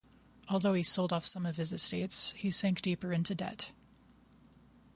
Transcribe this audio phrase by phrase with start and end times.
[0.49, 3.69] Although he sold off some of his estates, he sank deeper into debt.